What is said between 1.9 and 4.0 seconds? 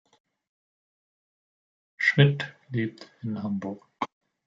Schmid lebt in Hamburg.